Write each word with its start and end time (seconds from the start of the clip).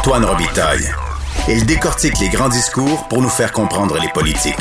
Antoine 0.00 0.24
Robitaille. 0.24 0.90
Il 1.46 1.66
décortique 1.66 2.18
les 2.20 2.30
grands 2.30 2.48
discours 2.48 3.06
pour 3.08 3.20
nous 3.20 3.28
faire 3.28 3.52
comprendre 3.52 3.98
les 3.98 4.08
politiques. 4.08 4.56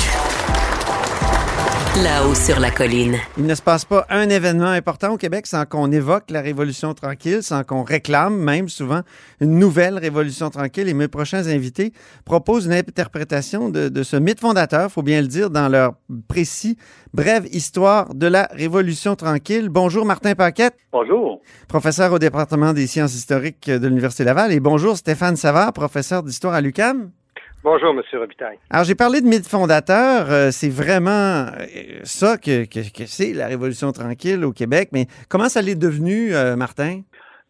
Là-haut 1.97 2.35
sur 2.35 2.59
la 2.59 2.69
colline. 2.69 3.17
Il 3.35 3.48
ne 3.48 3.56
se 3.56 3.63
passe 3.63 3.83
pas 3.83 4.06
un 4.11 4.29
événement 4.29 4.67
important 4.67 5.13
au 5.13 5.17
Québec 5.17 5.47
sans 5.47 5.66
qu'on 5.66 5.92
évoque 5.92 6.29
la 6.29 6.40
Révolution 6.40 6.93
tranquille, 6.93 7.42
sans 7.42 7.63
qu'on 7.63 7.81
réclame 7.81 8.38
même 8.38 8.70
souvent 8.70 9.02
une 9.41 9.57
nouvelle 9.57 9.97
Révolution 9.97 10.52
tranquille. 10.52 10.88
Et 10.88 10.93
mes 10.93 11.07
prochains 11.07 11.47
invités 11.47 11.91
proposent 12.25 12.67
une 12.67 12.73
interprétation 12.73 13.70
de, 13.70 13.89
de 13.89 14.04
ce 14.04 14.15
mythe 14.15 14.39
fondateur, 14.39 14.91
faut 14.91 15.02
bien 15.02 15.20
le 15.20 15.27
dire, 15.27 15.49
dans 15.49 15.67
leur 15.67 15.95
précis, 16.27 16.77
brève 17.11 17.47
histoire 17.52 18.13
de 18.13 18.27
la 18.27 18.47
Révolution 18.51 19.15
tranquille. 19.15 19.67
Bonjour 19.67 20.05
Martin 20.05 20.35
Paquette. 20.35 20.75
Bonjour. 20.93 21.41
Professeur 21.67 22.13
au 22.13 22.19
département 22.19 22.71
des 22.71 22.85
sciences 22.85 23.15
historiques 23.15 23.69
de 23.69 23.87
l'Université 23.87 24.23
Laval. 24.23 24.53
Et 24.53 24.59
bonjour 24.59 24.95
Stéphane 24.95 25.35
Savard, 25.35 25.73
professeur 25.73 26.21
d'histoire 26.21 26.54
à 26.54 26.61
l'UQAM. 26.61 27.10
Bonjour, 27.61 27.89
M. 27.89 28.01
Robitaille. 28.13 28.57
Alors, 28.69 28.86
j'ai 28.86 28.95
parlé 28.95 29.19
de 29.19 29.27
mythe 29.27 29.45
fondateur. 29.45 30.27
Euh, 30.31 30.50
c'est 30.50 30.69
vraiment 30.69 31.47
euh, 31.59 32.00
ça 32.04 32.38
que, 32.38 32.66
c'est, 33.05 33.34
la 33.34 33.48
Révolution 33.48 33.91
tranquille 33.91 34.45
au 34.45 34.54
Québec. 34.54 34.90
Mais 34.94 35.08
comment 35.27 35.50
ça 35.50 35.62
l'est 35.62 35.76
devenu, 35.76 36.34
euh, 36.34 36.55
Martin? 36.55 37.02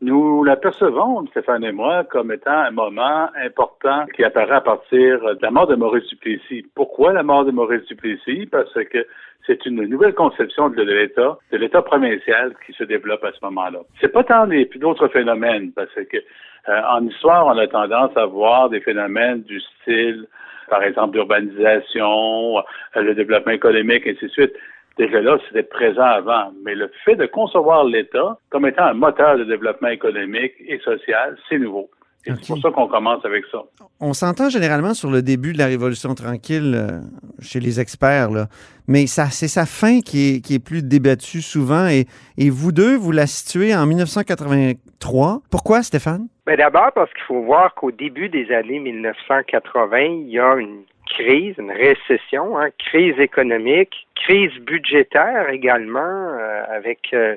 Nous 0.01 0.45
l'apercevons, 0.45 1.27
Stéphane 1.27 1.65
et 1.65 1.73
moi, 1.73 2.05
comme 2.05 2.31
étant 2.31 2.51
un 2.51 2.71
moment 2.71 3.27
important 3.35 4.05
qui 4.15 4.23
apparaît 4.23 4.55
à 4.55 4.61
partir 4.61 5.19
de 5.19 5.39
la 5.41 5.51
mort 5.51 5.67
de 5.67 5.75
Maurice 5.75 6.07
Duplessis. 6.07 6.65
Pourquoi 6.73 7.11
la 7.11 7.21
mort 7.21 7.43
de 7.43 7.51
Maurice 7.51 7.85
Duplessis? 7.85 8.45
Parce 8.45 8.73
que 8.73 9.05
c'est 9.45 9.65
une 9.65 9.83
nouvelle 9.87 10.13
conception 10.13 10.69
de 10.69 10.81
l'État, 10.83 11.37
de 11.51 11.57
l'État 11.57 11.81
provincial 11.81 12.53
qui 12.65 12.71
se 12.73 12.85
développe 12.85 13.25
à 13.25 13.33
ce 13.33 13.43
moment-là. 13.43 13.79
C'est 13.99 14.13
pas 14.13 14.23
tant 14.23 14.45
les 14.45 14.69
d'autres 14.75 15.09
phénomènes, 15.09 15.73
parce 15.73 15.93
que 15.93 16.17
euh, 16.17 16.81
en 16.91 17.05
histoire, 17.05 17.47
on 17.47 17.57
a 17.57 17.67
tendance 17.67 18.15
à 18.15 18.25
voir 18.25 18.69
des 18.69 18.79
phénomènes 18.79 19.41
du 19.41 19.59
style, 19.59 20.27
par 20.69 20.81
exemple, 20.83 21.15
l'urbanisation, 21.15 22.59
euh, 22.59 22.61
le 23.01 23.15
développement 23.15 23.51
économique, 23.51 24.07
et 24.07 24.11
ainsi 24.11 24.25
de 24.25 24.31
suite. 24.31 24.53
Déjà 24.99 25.21
là, 25.21 25.37
c'était 25.47 25.63
présent 25.63 26.03
avant. 26.03 26.51
Mais 26.65 26.75
le 26.75 26.91
fait 27.05 27.15
de 27.15 27.25
concevoir 27.25 27.85
l'État 27.85 28.37
comme 28.49 28.65
étant 28.65 28.83
un 28.83 28.93
moteur 28.93 29.37
de 29.37 29.45
développement 29.45 29.87
économique 29.87 30.51
et 30.67 30.77
social, 30.79 31.37
c'est 31.47 31.57
nouveau. 31.57 31.89
C'est 32.25 32.47
pour 32.47 32.57
ça 32.57 32.69
qu'on 32.71 32.87
commence 32.89 33.23
avec 33.23 33.45
ça. 33.49 33.59
On 34.01 34.11
s'entend 34.11 34.49
généralement 34.49 34.93
sur 34.93 35.09
le 35.09 35.21
début 35.21 35.53
de 35.53 35.57
la 35.57 35.67
Révolution 35.67 36.13
tranquille 36.15 36.75
euh, 36.75 36.99
chez 37.41 37.61
les 37.61 37.79
experts, 37.79 38.29
là. 38.29 38.47
mais 38.89 39.07
ça, 39.07 39.27
c'est 39.27 39.47
sa 39.47 39.65
fin 39.65 40.01
qui 40.01 40.35
est, 40.35 40.41
qui 40.41 40.55
est 40.55 40.63
plus 40.63 40.83
débattue 40.83 41.41
souvent. 41.41 41.87
Et, 41.87 42.05
et 42.37 42.49
vous 42.49 42.73
deux, 42.73 42.97
vous 42.97 43.13
la 43.13 43.25
situez 43.25 43.73
en 43.73 43.85
1983. 43.85 45.39
Pourquoi, 45.49 45.81
Stéphane? 45.81 46.27
Bien, 46.45 46.57
D'abord 46.57 46.91
parce 46.93 47.11
qu'il 47.13 47.23
faut 47.23 47.41
voir 47.41 47.73
qu'au 47.73 47.91
début 47.91 48.27
des 48.27 48.51
années 48.51 48.79
1980, 48.79 49.97
il 49.99 50.29
y 50.29 50.39
a 50.39 50.55
une 50.55 50.83
crise, 51.09 51.55
une 51.57 51.71
récession, 51.71 52.57
hein, 52.57 52.69
crise 52.77 53.19
économique, 53.19 54.07
crise 54.15 54.53
budgétaire 54.59 55.49
également, 55.49 55.99
euh, 55.99 56.63
avec 56.69 57.09
euh, 57.13 57.35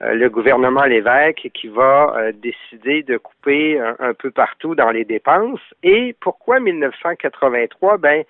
le 0.00 0.28
gouvernement 0.28 0.84
Lévesque 0.84 1.48
qui 1.54 1.68
va 1.68 2.14
euh, 2.16 2.32
décider 2.32 3.02
de 3.02 3.16
couper 3.16 3.80
un, 3.80 3.96
un, 3.98 4.14
peu 4.14 4.30
partout 4.30 4.74
dans 4.74 4.90
les 4.90 5.04
dépenses. 5.04 5.60
Et 5.82 6.14
pourquoi 6.20 6.60
1983? 6.60 7.98
Ben, 7.98 8.22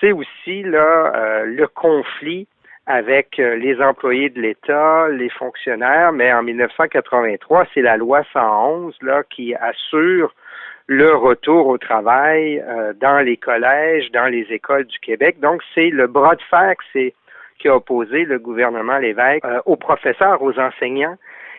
c'est 0.00 0.12
aussi 0.12 0.62
là 0.62 1.44
le 1.44 1.66
conflit 1.66 2.46
avec 2.86 3.36
les 3.38 3.80
employés 3.80 4.28
de 4.28 4.40
l'État, 4.40 5.08
les 5.08 5.30
fonctionnaires, 5.30 6.12
mais 6.12 6.32
en 6.32 6.42
1983, 6.42 7.64
c'est 7.72 7.80
la 7.80 7.96
loi 7.96 8.22
111 8.32 8.94
là 9.02 9.22
qui 9.30 9.54
assure 9.54 10.34
le 10.86 11.14
retour 11.14 11.66
au 11.66 11.78
travail 11.78 12.60
euh, 12.60 12.92
dans 12.94 13.20
les 13.20 13.36
collèges, 13.36 14.10
dans 14.12 14.26
les 14.26 14.46
écoles 14.50 14.84
du 14.84 14.98
Québec. 14.98 15.40
Donc, 15.40 15.62
c'est 15.74 15.90
le 15.90 16.06
bras 16.06 16.36
de 16.36 16.42
fer 16.42 16.74
qui 16.92 17.68
a 17.68 17.76
opposé 17.76 18.24
le 18.24 18.38
gouvernement 18.38 18.98
Lévesque 18.98 19.44
euh, 19.44 19.60
aux 19.64 19.76
professeurs, 19.76 20.42
aux 20.42 20.58
enseignants 20.58 21.16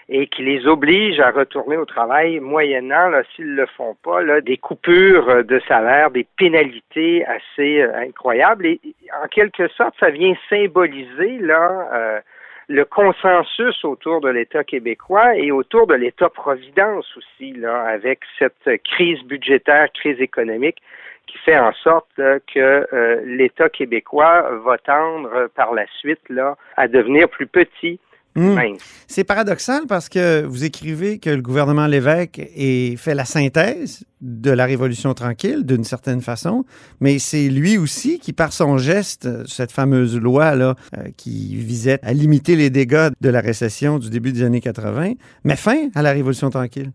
et 0.07 0.27
qui 0.27 0.43
les 0.43 0.67
oblige 0.67 1.19
à 1.19 1.31
retourner 1.31 1.77
au 1.77 1.85
travail 1.85 2.39
moyennant, 2.39 3.11
s'ils 3.35 3.55
le 3.55 3.65
font 3.65 3.95
pas, 4.03 4.21
là, 4.21 4.39
des 4.39 4.57
coupures 4.57 5.43
de 5.43 5.59
salaire, 5.67 6.11
des 6.11 6.27
pénalités 6.37 7.25
assez 7.25 7.81
euh, 7.81 7.95
incroyables. 7.95 8.67
Et 8.67 8.79
en 9.23 9.27
quelque 9.27 9.67
sorte, 9.69 9.95
ça 9.99 10.11
vient 10.11 10.35
symboliser 10.49 11.39
là 11.39 11.89
euh, 11.93 12.19
le 12.67 12.85
consensus 12.85 13.83
autour 13.85 14.21
de 14.21 14.29
l'État 14.29 14.63
québécois 14.63 15.35
et 15.35 15.51
autour 15.51 15.87
de 15.87 15.93
l'État-providence 15.93 17.05
aussi, 17.17 17.53
là, 17.53 17.83
avec 17.83 18.21
cette 18.39 18.81
crise 18.83 19.21
budgétaire, 19.23 19.91
crise 19.93 20.19
économique 20.19 20.81
qui 21.27 21.37
fait 21.39 21.57
en 21.57 21.73
sorte 21.73 22.07
là, 22.17 22.39
que 22.39 22.87
euh, 22.93 23.21
l'État 23.25 23.69
québécois 23.69 24.49
va 24.63 24.77
tendre 24.77 25.47
par 25.55 25.73
la 25.73 25.85
suite 25.99 26.21
là, 26.29 26.55
à 26.77 26.87
devenir 26.87 27.29
plus 27.29 27.47
petit, 27.47 27.99
Mmh. 28.35 28.75
C'est 29.07 29.25
paradoxal 29.25 29.83
parce 29.87 30.09
que 30.09 30.43
vous 30.43 30.65
écrivez 30.65 31.19
que 31.19 31.29
le 31.29 31.41
gouvernement 31.41 31.87
Lévesque 31.87 32.39
ait 32.39 32.97
fait 32.97 33.15
la 33.15 33.23
synthèse 33.23 34.05
de 34.19 34.51
la 34.51 34.65
Révolution 34.65 35.13
tranquille 35.13 35.65
d'une 35.65 35.85
certaine 35.85 36.19
façon, 36.19 36.65
mais 36.99 37.17
c'est 37.17 37.47
lui 37.47 37.77
aussi 37.77 38.19
qui, 38.19 38.33
par 38.33 38.51
son 38.51 38.77
geste, 38.77 39.29
cette 39.47 39.71
fameuse 39.71 40.19
loi-là 40.19 40.73
euh, 40.97 41.03
qui 41.17 41.55
visait 41.55 41.99
à 42.03 42.11
limiter 42.11 42.57
les 42.57 42.69
dégâts 42.69 43.09
de 43.21 43.29
la 43.29 43.39
récession 43.39 43.99
du 43.99 44.09
début 44.09 44.33
des 44.33 44.43
années 44.43 44.59
80, 44.59 45.13
met 45.45 45.55
fin 45.55 45.87
à 45.95 46.01
la 46.01 46.11
Révolution 46.11 46.49
tranquille. 46.49 46.89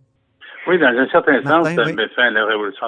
Oui, 0.67 0.79
dans 0.79 0.89
un 0.89 1.09
certain 1.09 1.41
Martin, 1.41 1.65
sens, 1.65 1.87
ça 1.87 1.93
met 1.95 2.09
fin 2.09 2.25
à 2.25 2.31
la 2.31 2.45
Révolution 2.45 2.87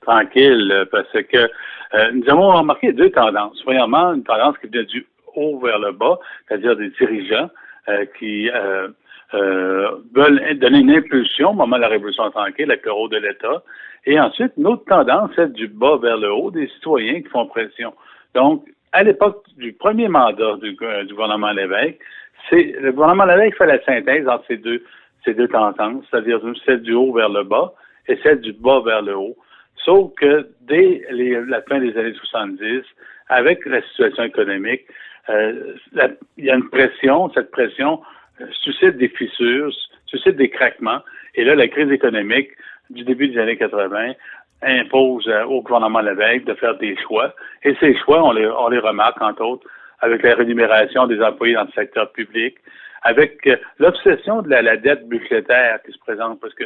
tranquille 0.00 0.72
euh, 0.72 0.86
parce 0.90 1.12
que 1.12 1.36
euh, 1.36 2.12
nous 2.14 2.30
avons 2.30 2.52
remarqué 2.52 2.94
deux 2.94 3.10
tendances. 3.10 3.60
Premièrement, 3.62 4.14
une 4.14 4.24
tendance 4.24 4.56
qui 4.58 4.68
vient 4.68 4.84
du 4.84 5.06
haut 5.36 5.60
vers 5.60 5.78
le 5.78 5.92
bas, 5.92 6.18
c'est-à-dire 6.48 6.76
des 6.76 6.88
dirigeants 6.90 7.50
qui 8.18 8.50
euh, 8.50 8.88
euh, 9.34 9.90
veulent 10.14 10.58
donner 10.58 10.80
une 10.80 10.90
impulsion 10.90 11.50
au 11.50 11.54
moment 11.54 11.76
de 11.76 11.82
la 11.82 11.88
Révolution 11.88 12.30
tranquille 12.30 12.70
avec 12.70 12.84
le 12.84 12.92
rôle 12.92 13.10
de 13.10 13.18
l'État. 13.18 13.62
Et 14.06 14.18
ensuite, 14.18 14.52
une 14.56 14.66
autre 14.66 14.84
tendance, 14.86 15.30
celle 15.36 15.52
du 15.52 15.68
bas 15.68 15.98
vers 15.98 16.16
le 16.16 16.32
haut, 16.32 16.50
des 16.50 16.68
citoyens 16.68 17.20
qui 17.22 17.28
font 17.28 17.46
pression. 17.46 17.92
Donc, 18.34 18.64
à 18.92 19.02
l'époque 19.02 19.44
du 19.56 19.72
premier 19.72 20.08
mandat 20.08 20.56
du, 20.62 20.74
gouvernement 20.74 21.52
Lévesque, 21.52 21.98
c'est 22.48 22.74
le 22.80 22.92
gouvernement 22.92 23.26
Lévesque 23.26 23.58
fait 23.58 23.66
la 23.66 23.82
synthèse 23.84 24.26
entre 24.26 24.44
ces 24.48 24.56
deux, 24.56 24.82
ces 25.24 25.34
deux 25.34 25.48
tendances, 25.48 26.04
c'est-à-dire 26.10 26.40
celle 26.64 26.82
du 26.82 26.94
haut 26.94 27.12
vers 27.12 27.28
le 27.28 27.44
bas 27.44 27.72
et 28.08 28.18
celle 28.22 28.40
du 28.40 28.52
bas 28.52 28.80
vers 28.84 29.02
le 29.02 29.16
haut. 29.16 29.36
Sauf 29.84 30.12
que 30.14 30.48
dès 30.62 31.06
la 31.10 31.62
fin 31.62 31.78
des 31.78 31.96
années 31.96 32.14
70, 32.14 32.82
avec 33.28 33.64
la 33.66 33.80
situation 33.82 34.24
économique, 34.24 34.82
euh, 34.88 34.94
la, 35.28 36.08
il 36.36 36.44
y 36.44 36.50
a 36.50 36.54
une 36.54 36.68
pression, 36.68 37.30
cette 37.34 37.50
pression 37.50 38.00
euh, 38.40 38.46
suscite 38.62 38.96
des 38.96 39.08
fissures, 39.08 39.72
suscite 40.06 40.36
des 40.36 40.48
craquements. 40.48 41.00
Et 41.34 41.44
là, 41.44 41.54
la 41.54 41.68
crise 41.68 41.90
économique 41.90 42.50
du 42.90 43.04
début 43.04 43.28
des 43.28 43.38
années 43.38 43.56
80 43.56 44.12
impose 44.62 45.28
euh, 45.28 45.44
au 45.44 45.62
gouvernement 45.62 46.00
Lévesque 46.00 46.44
de 46.44 46.54
faire 46.54 46.76
des 46.78 46.96
choix. 46.96 47.34
Et 47.62 47.74
ces 47.80 47.96
choix, 47.98 48.22
on 48.22 48.32
les, 48.32 48.78
remarque, 48.78 49.20
entre 49.20 49.42
autres, 49.42 49.66
avec 50.00 50.22
la 50.22 50.34
rémunération 50.34 51.06
des 51.06 51.20
employés 51.20 51.54
dans 51.54 51.64
le 51.64 51.72
secteur 51.72 52.10
public, 52.12 52.56
avec 53.02 53.48
l'obsession 53.78 54.42
de 54.42 54.50
la, 54.50 54.76
dette 54.76 55.08
budgétaire 55.08 55.80
qui 55.84 55.92
se 55.92 55.98
présente, 55.98 56.40
parce 56.40 56.54
que 56.54 56.64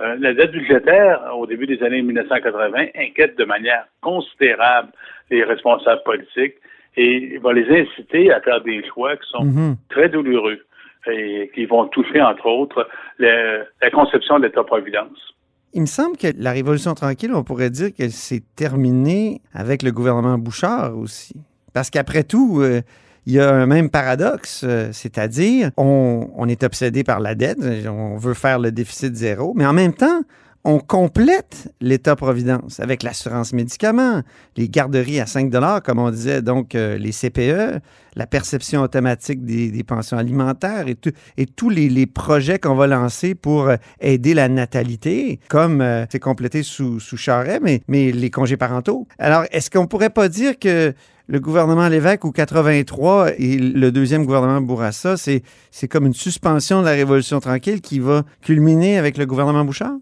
euh, 0.00 0.16
la 0.18 0.34
dette 0.34 0.50
budgétaire, 0.50 1.20
au 1.36 1.46
début 1.46 1.66
des 1.66 1.82
années 1.82 2.02
1980, 2.02 2.86
inquiète 2.96 3.38
de 3.38 3.44
manière 3.44 3.84
considérable 4.00 4.88
les 5.30 5.44
responsables 5.44 6.02
politiques 6.04 6.56
et 6.96 7.38
va 7.38 7.52
les 7.52 7.66
inciter 7.68 8.32
à 8.32 8.40
faire 8.40 8.62
des 8.62 8.82
choix 8.86 9.16
qui 9.16 9.28
sont 9.30 9.44
mm-hmm. 9.44 9.76
très 9.88 10.08
douloureux 10.08 10.58
et 11.06 11.50
qui 11.54 11.66
vont 11.66 11.86
toucher, 11.88 12.20
entre 12.22 12.46
autres, 12.46 12.88
le, 13.18 13.64
la 13.82 13.90
conception 13.90 14.38
de 14.38 14.46
l'État-providence. 14.46 15.34
Il 15.74 15.82
me 15.82 15.86
semble 15.86 16.16
que 16.16 16.28
la 16.38 16.52
Révolution 16.52 16.94
tranquille, 16.94 17.32
on 17.34 17.42
pourrait 17.42 17.70
dire 17.70 17.88
qu'elle 17.92 18.12
s'est 18.12 18.42
terminée 18.56 19.40
avec 19.52 19.82
le 19.82 19.90
gouvernement 19.90 20.38
Bouchard 20.38 20.96
aussi. 20.96 21.34
Parce 21.72 21.90
qu'après 21.90 22.22
tout, 22.22 22.60
euh, 22.60 22.80
il 23.26 23.32
y 23.32 23.40
a 23.40 23.52
un 23.52 23.66
même 23.66 23.90
paradoxe, 23.90 24.64
euh, 24.64 24.90
c'est-à-dire 24.92 25.70
on, 25.76 26.30
on, 26.36 26.48
est 26.48 26.62
obsédé 26.62 27.02
par 27.02 27.18
la 27.20 27.34
dette, 27.34 27.58
on 27.88 28.16
veut 28.16 28.34
faire 28.34 28.60
le 28.60 28.70
déficit 28.70 29.14
zéro, 29.14 29.52
mais 29.56 29.66
en 29.66 29.72
même 29.72 29.94
temps, 29.94 30.20
on 30.64 30.78
complète 30.78 31.72
l'État-providence 31.80 32.80
avec 32.80 33.02
l'assurance 33.02 33.52
médicaments, 33.52 34.22
les 34.56 34.68
garderies 34.68 35.20
à 35.20 35.26
5 35.26 35.52
comme 35.84 35.98
on 35.98 36.10
disait, 36.10 36.40
donc 36.40 36.74
euh, 36.74 36.96
les 36.96 37.12
CPE, 37.12 37.80
la 38.16 38.26
perception 38.26 38.80
automatique 38.80 39.44
des, 39.44 39.84
pensions 39.84 40.16
alimentaires 40.16 40.86
et, 40.88 41.46
tous 41.46 41.68
les, 41.68 42.06
projets 42.06 42.58
qu'on 42.58 42.74
va 42.74 42.86
lancer 42.86 43.34
pour 43.34 43.68
euh, 43.68 43.76
aider 44.00 44.32
la 44.32 44.48
natalité, 44.48 45.38
comme 45.48 45.82
euh, 45.82 46.06
c'est 46.10 46.18
complété 46.18 46.62
sous, 46.62 46.98
sous 46.98 47.18
Charret, 47.18 47.60
mais, 47.60 47.82
mais 47.86 48.10
les 48.10 48.30
congés 48.30 48.56
parentaux. 48.56 49.06
Alors, 49.18 49.44
est-ce 49.50 49.70
qu'on 49.70 49.86
pourrait 49.86 50.10
pas 50.10 50.28
dire 50.28 50.58
que 50.58 50.94
le 51.26 51.40
gouvernement 51.40 51.88
Lévesque 51.88 52.24
ou 52.24 52.32
83 52.32 53.32
et 53.38 53.58
le 53.58 53.92
deuxième 53.92 54.24
gouvernement 54.24 54.60
Bourassa, 54.62 55.16
c'est 55.16 55.42
comme 55.88 56.06
une 56.06 56.14
suspension 56.14 56.80
de 56.80 56.86
la 56.86 56.92
Révolution 56.92 57.40
tranquille 57.40 57.82
qui 57.82 57.98
va 57.98 58.24
culminer 58.42 58.96
avec 58.96 59.18
le 59.18 59.26
gouvernement 59.26 59.64
Bouchard? 59.64 59.96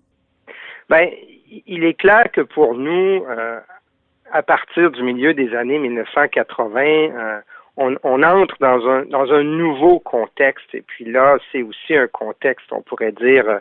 Ben, 0.93 1.09
il 1.67 1.85
est 1.85 1.95
clair 1.95 2.25
que 2.35 2.43
pour 2.43 2.75
nous, 2.75 3.25
à 4.31 4.43
partir 4.43 4.91
du 4.91 5.03
milieu 5.03 5.33
des 5.33 5.55
années 5.55 5.79
1980, 5.79 7.41
on, 7.77 8.23
entre 8.23 8.57
dans 8.61 8.87
un, 8.87 9.05
dans 9.07 9.33
un 9.33 9.43
nouveau 9.43 9.99
contexte. 9.99 10.75
Et 10.75 10.83
puis 10.83 11.05
là, 11.07 11.39
c'est 11.51 11.63
aussi 11.63 11.95
un 11.95 12.07
contexte, 12.07 12.67
on 12.71 12.83
pourrait 12.83 13.13
dire, 13.13 13.49
euh, 13.49 13.59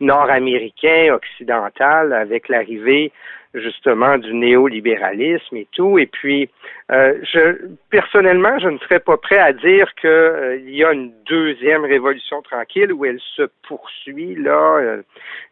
nord-américain, 0.00 1.14
occidental, 1.14 2.12
avec 2.12 2.48
l'arrivée 2.48 3.12
justement 3.54 4.18
du 4.18 4.34
néolibéralisme 4.34 5.56
et 5.56 5.68
tout. 5.70 5.96
Et 5.96 6.06
puis, 6.06 6.50
euh, 6.90 7.14
je 7.22 7.68
personnellement, 7.88 8.58
je 8.58 8.68
ne 8.68 8.78
serais 8.78 8.98
pas 8.98 9.16
prêt 9.16 9.38
à 9.38 9.52
dire 9.52 9.94
qu'il 9.94 10.10
euh, 10.10 10.58
y 10.66 10.82
a 10.82 10.92
une 10.92 11.12
deuxième 11.24 11.84
révolution 11.84 12.42
tranquille 12.42 12.92
où 12.92 13.04
elle 13.04 13.20
se 13.36 13.48
poursuit 13.68 14.34
là 14.34 14.98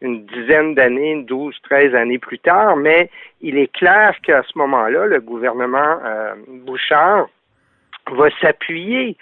une 0.00 0.26
dizaine 0.26 0.74
d'années, 0.74 1.22
douze, 1.22 1.56
treize 1.62 1.94
années 1.94 2.18
plus 2.18 2.40
tard. 2.40 2.76
Mais 2.76 3.08
il 3.40 3.56
est 3.56 3.72
clair 3.72 4.16
qu'à 4.24 4.42
ce 4.42 4.58
moment-là, 4.58 5.06
le 5.06 5.20
gouvernement 5.20 5.98
Bouchard 6.48 7.28
va 8.10 8.28
s'appuyer 8.40 9.16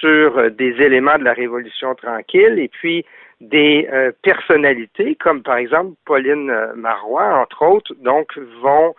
sur 0.00 0.38
euh, 0.38 0.50
des 0.50 0.80
éléments 0.80 1.18
de 1.18 1.24
la 1.24 1.32
Révolution 1.32 1.94
tranquille 1.94 2.58
et 2.58 2.68
puis 2.68 3.04
des 3.40 3.88
euh, 3.92 4.12
personnalités 4.22 5.16
comme 5.16 5.42
par 5.42 5.56
exemple 5.56 5.94
Pauline 6.04 6.50
euh, 6.50 6.72
Marois, 6.76 7.40
entre 7.40 7.62
autres, 7.62 7.92
donc 8.00 8.36
vont 8.62 8.94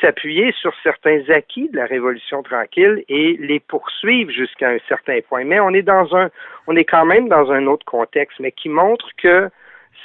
s'appuyer 0.00 0.52
sur 0.52 0.72
certains 0.82 1.22
acquis 1.28 1.68
de 1.68 1.76
la 1.76 1.86
Révolution 1.86 2.42
tranquille 2.42 3.04
et 3.08 3.36
les 3.40 3.58
poursuivre 3.58 4.30
jusqu'à 4.30 4.70
un 4.70 4.78
certain 4.88 5.18
point. 5.28 5.44
Mais 5.44 5.58
on 5.58 5.70
est 5.70 5.82
dans 5.82 6.14
un, 6.16 6.30
on 6.68 6.76
est 6.76 6.84
quand 6.84 7.04
même 7.04 7.28
dans 7.28 7.50
un 7.50 7.66
autre 7.66 7.84
contexte, 7.84 8.38
mais 8.38 8.52
qui 8.52 8.68
montre 8.68 9.08
que 9.20 9.50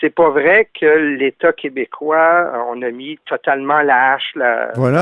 c'est 0.01 0.13
pas 0.13 0.29
vrai 0.29 0.67
que 0.79 0.85
l'État 0.85 1.53
québécois, 1.53 2.51
on 2.69 2.81
a 2.81 2.89
mis 2.89 3.19
totalement 3.25 3.81
la 3.81 4.13
hache 4.13 4.33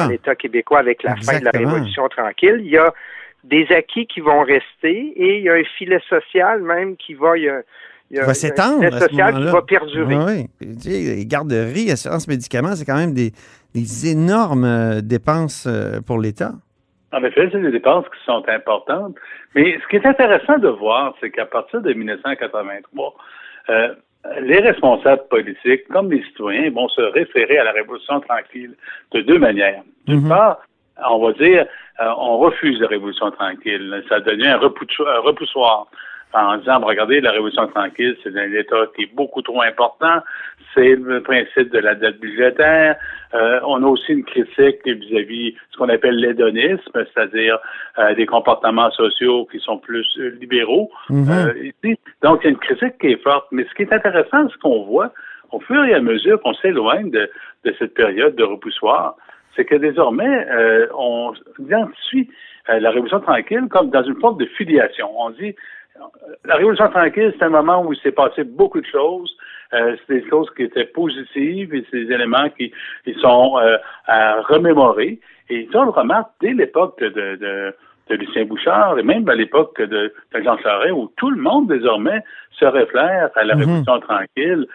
l'État 0.10 0.36
quécois 0.36 0.80
avec 0.80 1.02
la 1.04 1.16
fin 1.16 1.40
de 1.40 1.46
la 1.46 1.52
Révolution 1.52 2.08
tranquille. 2.10 2.58
Il 2.60 2.70
y 2.70 2.78
a 2.78 2.94
des 3.44 3.68
acquis 3.72 4.06
qui 4.08 4.20
vont 4.20 4.42
rester 4.42 5.14
et 5.16 5.38
il 5.38 5.44
y 5.44 5.50
a 5.50 5.54
un 5.54 5.64
filet 5.78 6.02
social 6.08 6.62
même 6.62 6.96
qui 6.98 7.14
va. 7.14 7.38
Il 7.38 7.44
y 8.12 8.20
a, 8.20 8.26
va 8.26 8.34
s'étendre. 8.34 8.84
Un 8.84 8.90
filet 8.90 9.00
social 9.00 9.36
qui 9.36 9.52
va 9.52 9.62
perdurer. 9.62 10.16
Oui, 10.16 10.48
Les 10.86 11.26
garderies, 11.26 11.92
assurance 11.92 12.28
médicaments, 12.28 12.76
c'est 12.76 12.86
quand 12.86 12.98
même 12.98 13.14
des, 13.14 13.32
énormes 14.10 14.66
euh, 14.66 15.02
dépenses 15.02 15.66
euh, 15.68 16.02
pour 16.06 16.20
l'État. 16.20 16.52
En 17.14 17.24
effet, 17.24 17.50
c'est 17.52 17.62
des 17.62 17.72
dépenses 17.72 18.06
qui 18.06 18.24
sont 18.26 18.44
importantes. 18.48 19.16
Mais 19.56 19.78
ce 19.82 19.88
qui 19.90 19.98
est 19.98 20.06
intéressant 20.06 20.58
de 20.58 20.70
voir, 20.70 21.14
c'est 21.20 21.30
qu'à 21.30 21.46
partir 21.46 21.82
de 21.82 21.94
1983, 21.94 23.14
euh, 23.70 23.94
les 24.42 24.60
responsables 24.60 25.24
politiques, 25.30 25.88
comme 25.90 26.12
les 26.12 26.24
citoyens, 26.24 26.70
vont 26.72 26.88
se 26.90 27.02
référer 27.02 27.58
à 27.58 27.64
la 27.64 27.72
Révolution 27.72 28.20
tranquille 28.22 28.76
de 29.14 29.22
deux 29.22 29.40
manières. 29.40 29.84
D'une 30.08 30.22
mhm. 30.22 30.30
part, 30.30 30.60
on 31.10 31.20
va 31.20 31.34
dire, 31.34 31.66
euh, 32.02 32.14
on 32.18 32.38
refuse 32.38 32.80
la 32.80 32.88
révolution 32.88 33.32
tranquille. 33.32 34.04
Ça 34.10 34.20
devient 34.20 34.48
un, 34.48 34.58
repoussoir. 34.58 35.88
En 36.34 36.58
disant, 36.58 36.80
regardez, 36.80 37.20
la 37.20 37.32
révolution 37.32 37.68
tranquille, 37.68 38.16
c'est 38.24 38.36
un 38.38 38.52
État 38.54 38.86
qui 38.96 39.04
est 39.04 39.14
beaucoup 39.14 39.42
trop 39.42 39.62
important. 39.62 40.22
C'est 40.74 40.96
le 40.96 41.22
principe 41.22 41.74
de 41.74 41.80
la 41.80 41.94
dette 41.94 42.22
budgétaire. 42.22 42.96
Euh, 43.34 43.60
on 43.66 43.84
a 43.84 43.88
aussi 43.88 44.14
une 44.14 44.24
critique 44.24 44.80
vis-à-vis 44.86 45.56
ce 45.72 45.78
qu'on 45.78 45.90
appelle 45.90 46.16
l'hédonisme, 46.16 46.80
c'est-à-dire 46.94 47.60
euh, 48.00 48.16
des 48.16 48.26
comportements 48.26 48.90
sociaux 48.92 49.46
qui 49.52 49.60
sont 49.60 49.78
plus 49.78 50.08
libéraux. 50.40 50.90
Mm-hmm. 51.10 51.98
donc, 52.24 52.40
il 52.42 52.46
y 52.46 52.48
a 52.48 52.52
une 52.52 52.58
critique 52.58 52.98
qui 53.02 53.08
est 53.08 53.22
forte. 53.22 53.48
Mais 53.52 53.66
ce 53.66 53.74
qui 53.76 53.82
est 53.82 53.94
intéressant, 53.94 54.48
ce 54.48 54.58
qu'on 54.60 54.84
voit, 54.84 55.12
au 55.52 55.60
fur 55.60 55.84
et 55.84 55.94
à 55.94 56.00
mesure 56.00 56.40
qu'on 56.42 56.54
s'éloigne 56.54 57.12
de, 57.12 57.30
de 57.66 57.76
cette 57.78 57.94
période 57.94 58.36
de 58.36 58.44
repoussoir, 58.44 59.18
c'est 59.56 59.66
que 59.66 59.76
désormais, 59.76 60.48
euh, 60.50 60.88
on 60.98 61.34
identifie 61.60 62.30
euh, 62.70 62.80
la 62.80 62.90
Révolution 62.90 63.20
tranquille 63.20 63.68
comme 63.70 63.90
dans 63.90 64.04
une 64.04 64.20
forme 64.20 64.38
de 64.38 64.46
filiation. 64.46 65.10
On 65.18 65.32
dit, 65.32 65.56
euh, 65.98 66.02
la 66.46 66.56
Révolution 66.56 66.88
tranquille, 66.90 67.34
c'est 67.38 67.46
un 67.46 67.50
moment 67.50 67.84
où 67.84 67.94
il 67.94 68.00
s'est 68.00 68.12
passé 68.12 68.44
beaucoup 68.44 68.82
de 68.82 68.86
choses. 68.86 69.36
Euh, 69.74 69.96
c'est 70.06 70.22
des 70.22 70.30
choses 70.30 70.50
qui 70.56 70.64
étaient 70.64 70.86
positives 70.86 71.74
et 71.74 71.86
c'est 71.90 72.06
des 72.06 72.14
éléments 72.14 72.50
qui, 72.50 72.72
qui 73.06 73.14
sont 73.22 73.58
à 74.06 74.42
remémorer. 74.42 75.20
Et 75.50 75.68
ça, 75.72 75.80
on 75.80 75.86
le 75.86 75.92
remarque 75.92 76.30
dès 76.42 76.54
l'époque 76.54 77.00
de, 77.00 77.10
de, 77.10 77.36
de 77.38 77.76
Lucien 78.10 78.46
Bouchard 78.46 79.00
et 79.00 79.04
même 79.04 79.28
à 79.30 79.36
l'époque 79.36 79.80
de, 79.82 80.14
de, 80.34 80.44
Jean 80.44 80.58
Charest, 80.58 80.94
où 80.94 81.12
tout 81.18 81.30
le 81.30 81.42
monde 81.42 81.70
désormais 81.70 82.22
se 82.52 82.66
réfère 82.66 83.30
à 83.36 83.44
la 83.44 83.56
mhm. 83.56 83.62
Révolution 83.62 84.00
tranquille. 84.00 84.68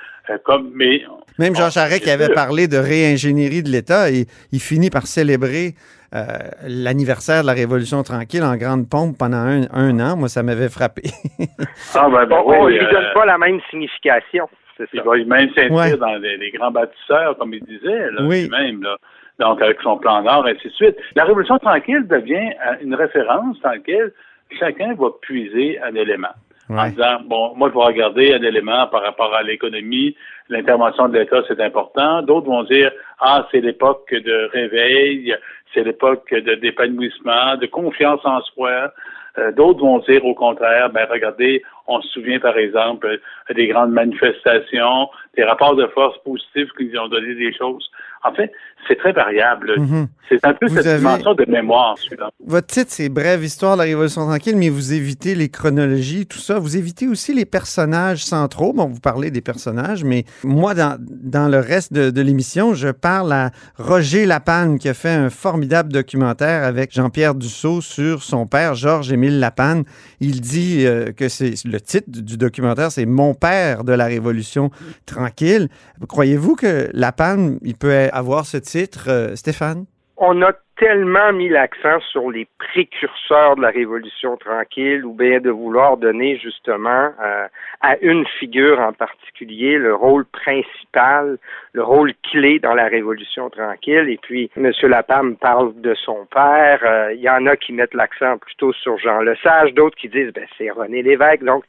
comme, 0.45 0.71
mais 0.75 1.03
même 1.39 1.55
Jean 1.55 1.71
Charest 1.71 2.03
qui 2.03 2.11
avait 2.11 2.33
parlé 2.33 2.67
de 2.67 2.79
réingénierie 2.79 3.63
de 3.63 3.69
l'État, 3.69 4.11
il, 4.11 4.25
il 4.53 4.61
finit 4.61 4.91
par 4.91 5.07
célébrer 5.07 5.75
euh, 6.15 6.25
l'anniversaire 6.67 7.43
de 7.43 7.47
la 7.47 7.53
Révolution 7.53 8.03
tranquille 8.03 8.43
en 8.43 8.57
grande 8.57 8.89
pompe 8.89 9.19
pendant 9.19 9.37
un, 9.37 10.01
an. 10.01 10.17
Moi, 10.17 10.29
ça 10.29 10.43
m'avait 10.43 10.69
frappé. 10.69 11.03
ah, 11.95 12.09
ben, 12.09 12.27
ben 12.27 12.43
on 12.47 12.67
ne 12.67 12.71
lui 12.71 12.79
donne 12.79 13.05
euh, 13.05 13.13
pas 13.13 13.27
la 13.27 13.39
même 13.39 13.61
signification. 13.71 14.49
Il 14.93 15.03
va 15.03 15.17
même 15.17 15.51
s'inscrire 15.55 15.99
dans 15.99 16.17
les, 16.17 16.51
grands 16.53 16.71
bâtisseurs, 16.71 17.37
comme 17.39 17.55
il 17.55 17.65
disait, 17.65 18.11
là, 18.13 18.23
lui-même. 18.23 18.83
Là. 18.83 18.97
Donc, 19.39 19.61
avec 19.61 19.81
son 19.83 19.99
plan 19.99 20.23
d'or, 20.23 20.47
ainsi 20.47 20.69
de 20.69 20.73
suite. 20.73 20.97
La 21.15 21.25
Révolution 21.25 21.59
tranquille 21.59 22.07
devient 22.09 22.53
euh, 22.67 22.75
une 22.83 22.95
référence 22.95 23.61
dans 23.61 23.71
laquelle 23.71 24.13
chacun 24.59 24.95
va 24.95 25.09
puiser 25.21 25.79
un 25.83 25.95
élément. 25.95 26.35
En 26.69 26.89
disant, 26.89 27.21
bon, 27.27 27.55
moi, 27.55 27.69
je 27.69 27.79
vais 27.79 27.85
regarder 27.85 28.35
un 28.35 28.43
élément 28.43 28.89
par 28.89 29.03
rapport 29.03 29.33
à 29.35 29.43
l'économie, 29.45 30.17
l'intervention 30.49 31.09
de 31.09 31.19
l'État, 31.19 31.43
c'est 31.47 31.61
important. 31.61 32.23
D'autres 32.23 32.49
vont 32.49 32.65
dire, 32.65 32.91
ah, 33.21 33.47
c'est 33.53 33.61
l'époque 33.61 34.13
de 34.13 34.51
réveil, 34.53 35.37
c'est 35.73 35.85
l'époque 35.85 36.29
de 36.33 36.55
d'épanouissement, 36.57 37.57
de 37.57 37.67
confiance 37.67 38.21
en 38.25 38.41
soi. 38.41 38.93
Euh, 39.39 39.53
d'autres 39.53 39.81
vont 39.81 39.99
dire 40.01 40.25
au 40.25 40.35
contraire, 40.35 40.91
ben 40.91 41.07
regardez, 41.09 41.63
on 41.89 42.01
se 42.01 42.09
souvient 42.09 42.41
par 42.41 42.57
exemple 42.57 43.21
des 43.55 43.69
grandes 43.69 43.93
manifestations, 43.93 45.09
des 45.37 45.45
rapports 45.45 45.77
de 45.77 45.87
force 45.89 46.17
positifs 46.25 46.69
qui 46.79 46.91
ont 46.99 47.09
donné 47.09 47.35
des 47.35 47.55
choses. 47.55 47.91
En 48.25 48.33
fait, 48.33 48.51
c'est 48.89 48.97
très 48.97 49.13
variable. 49.13 49.75
Mhm. 49.79 50.09
C'est 50.29 50.45
un 50.45 50.55
peu 50.55 50.69
cette 50.69 50.99
dimension 50.99 51.35
de 51.35 51.45
mémoire, 51.49 51.97
celui-là. 51.99 52.31
Votre 52.45 52.67
titre, 52.67 52.91
c'est 52.91 53.09
Brève 53.09 53.45
histoire 53.45 53.75
de 53.75 53.83
la 53.83 53.85
Révolution 53.85 54.27
tranquille, 54.27 54.57
mais 54.57 54.69
vous 54.69 54.93
évitez 54.93 55.35
les 55.35 55.49
chronologies, 55.49 56.27
tout 56.27 56.39
ça. 56.39 56.59
Vous 56.59 56.77
évitez 56.77 57.07
aussi 57.07 57.33
les 57.33 57.45
personnages 57.45 58.25
centraux. 58.25 58.73
Bon, 58.73 58.87
vous 58.87 59.01
parlez 59.01 59.31
des 59.31 59.41
personnages, 59.41 60.03
mais 60.03 60.25
moi, 60.43 60.75
dans, 60.75 60.97
dans 61.01 61.49
le 61.49 61.59
reste 61.59 61.93
de, 61.93 62.21
l'émission, 62.21 62.75
je 62.75 62.89
parle 62.89 63.33
à 63.33 63.51
Roger 63.79 64.27
Lapanne, 64.27 64.79
qui 64.79 64.89
a 64.89 64.95
fait 64.95 65.11
un 65.11 65.31
formidable 65.31 65.93
documentaire 65.93 66.65
avec 66.65 66.93
Jean-Pierre 66.93 67.35
Dussault 67.35 67.81
sur 67.81 68.23
son 68.23 68.47
père, 68.47 68.75
Georges-Émile 68.75 69.39
Lapanne. 69.39 69.85
Il 70.21 70.41
dit 70.41 70.85
euh, 70.87 71.13
que 71.13 71.29
c'est 71.29 71.55
le 71.77 71.81
titre 71.83 72.09
du 72.09 72.39
documentaire, 72.39 72.91
c'est 72.91 73.05
Mon 73.05 73.35
père 73.35 73.85
de 73.85 73.93
la 73.93 74.07
Révolution 74.07 74.71
tranquille. 75.05 75.69
Croyez-vous 76.09 76.57
que 76.57 76.89
Lapanne, 76.95 77.59
il 77.63 77.75
peut 77.75 78.09
avoir 78.13 78.47
ce 78.47 78.57
titre, 78.57 79.05
euh, 79.09 79.37
Stéphane? 79.37 79.85
On 80.19 80.41
a 80.41 80.53
tellement 80.79 81.33
mis 81.33 81.51
l'accent 81.51 82.01
sur 82.11 82.31
les 82.31 82.47
précurseurs 82.59 83.57
de 83.57 83.63
la 83.63 83.69
Révolution 83.69 84.37
tranquille 84.39 85.05
ou 85.05 85.13
bien 85.13 85.41
de 85.41 85.51
vouloir 85.51 85.99
donner 85.99 86.39
justement 86.39 87.11
euh, 87.23 87.47
à 87.81 87.99
une 88.01 88.27
figure 88.39 88.81
en 88.81 88.93
particulier 88.95 89.77
le 89.77 89.95
rôle 89.95 90.25
principal, 90.25 91.39
le 91.73 91.83
rôle 91.83 92.13
clé 92.31 92.59
dans 92.59 92.75
la 92.75 92.87
Révolution 92.87 93.51
tranquille. 93.51 94.09
Et 94.09 94.19
puis, 94.23 94.51
M. 94.57 94.71
Lapam 94.83 95.37
parle 95.37 95.79
de 95.81 95.95
son 95.95 96.27
père. 96.27 96.81
Euh, 96.83 97.13
il 97.13 97.21
y 97.21 97.29
en 97.29 97.47
a 97.47 97.57
qui 97.57 97.73
mettent 97.73 97.95
l'accent 97.95 98.39
plutôt 98.39 98.73
sur 98.73 98.99
Jean 98.99 99.21
Lesage, 99.21 99.75
d'autres 99.75 99.97
qui 99.97 100.09
disent 100.09 100.33
ben, 100.33 100.47
c'est 100.57 100.71
René 100.71 101.03
Lévesque. 101.03 101.45
Donc, 101.45 101.65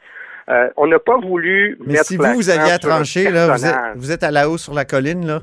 euh, 0.50 0.70
on 0.78 0.88
n'a 0.88 1.00
pas 1.00 1.18
voulu 1.18 1.78
Mais 1.86 1.98
si 2.04 2.16
vous, 2.16 2.24
vous 2.24 2.50
aviez 2.50 2.72
à 2.72 2.80
trancher, 2.80 3.30
là, 3.30 3.56
vous, 3.96 4.12
êtes, 4.12 4.24
à 4.24 4.32
la 4.32 4.50
haut 4.50 4.58
sur 4.58 4.74
la 4.74 4.86
colline, 4.86 5.28
là. 5.28 5.42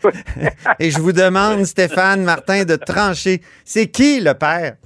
Et 0.78 0.90
je 0.90 0.98
vous 0.98 1.12
demande, 1.12 1.64
Stéphane 1.64 2.24
Martin, 2.24 2.64
de 2.64 2.76
trancher. 2.76 3.42
C'est 3.64 3.88
qui 3.88 4.20
le 4.20 4.32
père? 4.32 4.76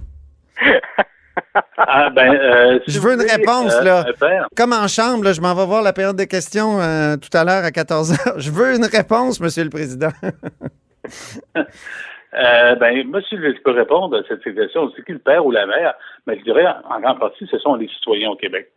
Ah, 1.79 2.11
ben, 2.11 2.35
euh, 2.35 2.81
je 2.89 2.99
veux 2.99 3.13
une 3.13 3.21
réponse, 3.21 3.73
euh, 3.75 3.85
là. 3.85 4.05
Comme 4.57 4.73
en 4.73 4.89
chambre, 4.89 5.23
là, 5.23 5.33
je 5.33 5.41
m'en 5.41 5.55
vais 5.55 5.65
voir 5.65 5.83
la 5.83 5.93
période 5.93 6.17
de 6.17 6.25
questions 6.25 6.79
tout 7.19 7.37
à 7.37 7.45
l'heure 7.45 7.65
à 7.65 7.71
14 7.71 8.15
h. 8.15 8.35
Je 8.39 8.51
veux 8.51 8.75
une 8.75 8.87
réponse, 8.87 9.41
Monsieur 9.41 9.63
le 9.63 9.71
Président. 9.71 10.11
ben, 12.33 13.09
monsieur, 13.09 13.39
je 13.41 13.63
peux 13.63 13.71
répondre 13.71 14.17
à 14.17 14.23
cette 14.27 14.43
question. 14.43 14.91
C'est 14.97 15.05
qui 15.05 15.13
le 15.13 15.21
père 15.21 15.47
ou 15.47 15.53
la 15.53 15.67
mère? 15.67 15.95
Mais 16.27 16.35
ben, 16.35 16.41
je 16.41 16.45
dirais, 16.45 16.67
en 16.91 17.01
grande 17.01 17.21
partie, 17.21 17.47
ce 17.49 17.59
sont 17.59 17.77
les 17.77 17.87
citoyens 17.89 18.31
au 18.31 18.37
Québec. 18.37 18.73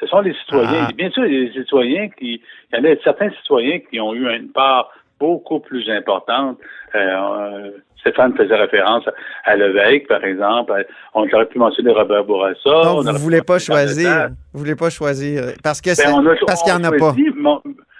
Ce 0.00 0.06
sont 0.06 0.20
les 0.20 0.34
citoyens. 0.34 0.88
Ah. 0.88 0.92
Bien 0.96 1.10
sûr, 1.10 1.24
il 1.26 1.34
y 1.34 1.46
a 1.46 1.48
des 1.48 1.52
citoyens 1.52 2.08
qui. 2.08 2.42
Il 2.72 2.78
y 2.78 2.80
en 2.80 2.84
a 2.84 2.96
certains 3.02 3.30
citoyens 3.30 3.78
qui 3.90 4.00
ont 4.00 4.14
eu 4.14 4.28
une 4.28 4.50
part 4.50 4.90
beaucoup 5.20 5.60
plus 5.60 5.88
importante. 5.90 6.58
Euh, 6.94 7.70
Stéphane 8.00 8.36
faisait 8.36 8.54
référence 8.54 9.04
à 9.44 9.56
Lévesque, 9.56 10.08
par 10.08 10.22
exemple. 10.24 10.86
On 11.14 11.22
aurait 11.22 11.46
pu 11.46 11.58
mentionner 11.58 11.92
Robert 11.92 12.24
Bourassa. 12.24 12.58
Non, 12.66 13.00
vous 13.00 13.04
ne 13.04 13.18
voulez 13.18 13.40
pas 13.40 13.58
choisir. 13.58 14.28
Vous 14.52 14.60
voulez 14.60 14.76
pas 14.76 14.90
choisir. 14.90 15.54
Parce 15.62 15.80
que 15.80 15.90
ben, 15.96 16.36
parce 16.46 16.62
qu'il 16.62 16.74
n'y 16.74 16.80
en 16.80 16.84
a 16.84 16.92
pas. 16.92 17.14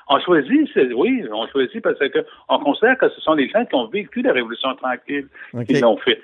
On 0.07 0.21
choisit, 0.21 0.69
oui, 0.95 1.25
on 1.33 1.47
choisit 1.49 1.83
parce 1.83 1.99
qu'on 1.99 2.59
considère 2.59 2.99
que 2.99 3.09
ce 3.09 3.21
sont 3.23 3.33
les 3.33 3.49
gens 3.49 3.65
qui 3.65 3.75
ont 3.75 3.89
vécu 3.89 4.21
la 4.21 4.33
Révolution 4.33 4.75
tranquille 4.75 5.29
qui 5.67 5.81
l'ont 5.81 5.97
fait. 5.97 6.21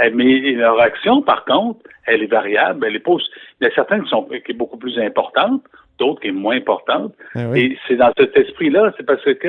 Eh, 0.00 0.10
mais 0.10 0.52
leur 0.52 0.80
action, 0.80 1.22
par 1.22 1.44
contre, 1.44 1.80
elle 2.06 2.22
est 2.22 2.30
variable. 2.30 2.86
Elle 2.86 2.96
est 2.96 3.00
pas, 3.00 3.16
il 3.60 3.64
y 3.64 3.70
a 3.70 3.74
certaines 3.74 4.02
qui 4.04 4.10
sont 4.10 4.24
qui 4.24 4.52
est 4.52 4.54
beaucoup 4.54 4.78
plus 4.78 4.98
importantes, 4.98 5.62
d'autres 5.98 6.20
qui 6.20 6.28
est 6.28 6.32
moins 6.32 6.56
importantes. 6.56 7.14
Eh 7.36 7.60
Et 7.60 7.78
c'est 7.86 7.96
dans 7.96 8.12
cet 8.16 8.36
esprit-là, 8.36 8.92
c'est 8.96 9.06
parce 9.06 9.22
que 9.24 9.48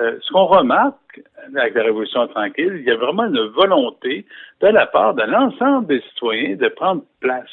euh, 0.00 0.18
ce 0.20 0.32
qu'on 0.32 0.44
remarque 0.44 1.20
avec 1.56 1.74
la 1.74 1.82
Révolution 1.84 2.28
tranquille, 2.28 2.76
il 2.78 2.84
y 2.84 2.90
a 2.90 2.96
vraiment 2.96 3.24
une 3.24 3.48
volonté 3.48 4.24
de 4.60 4.68
la 4.68 4.86
part 4.86 5.14
de 5.14 5.22
l'ensemble 5.22 5.86
des 5.86 6.00
citoyens 6.10 6.56
de 6.56 6.68
prendre 6.68 7.02
place 7.20 7.50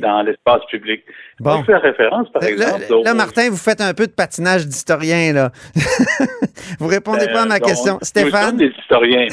dans 0.00 0.22
l'espace 0.22 0.62
public. 0.70 1.02
Bon. 1.38 1.60
Je 1.60 1.64
fais 1.64 1.76
référence, 1.76 2.28
par 2.30 2.42
exemple. 2.42 2.84
Là, 3.04 3.14
Martin, 3.14 3.50
vous 3.50 3.56
faites 3.56 3.80
un 3.80 3.94
peu 3.94 4.06
de 4.06 4.12
patinage 4.12 4.66
d'historien, 4.66 5.32
là. 5.32 5.50
vous 6.78 6.86
répondez 6.86 7.26
pas 7.26 7.42
à 7.42 7.46
ma 7.46 7.56
euh, 7.56 7.58
question. 7.58 7.98
Stéphane? 8.02 8.56
des 8.56 8.72
historiens. 8.78 9.26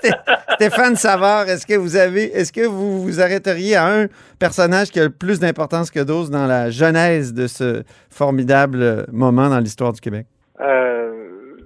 Stéphane 0.54 0.96
Savard, 0.96 1.48
est-ce 1.48 1.66
que 1.66 1.74
vous 1.74 1.96
avez, 1.96 2.24
est-ce 2.24 2.52
que 2.52 2.66
vous 2.66 3.02
vous 3.02 3.20
arrêteriez 3.20 3.76
à 3.76 3.86
un 3.86 4.06
personnage 4.38 4.90
qui 4.90 5.00
a 5.00 5.04
le 5.04 5.10
plus 5.10 5.40
d'importance 5.40 5.90
que 5.90 6.00
d'autres 6.00 6.30
dans 6.30 6.46
la 6.46 6.70
genèse 6.70 7.34
de 7.34 7.46
ce 7.46 7.82
formidable 8.10 9.06
moment 9.12 9.48
dans 9.48 9.58
l'histoire 9.58 9.92
du 9.92 10.00
Québec? 10.00 10.26
Euh, 10.60 11.12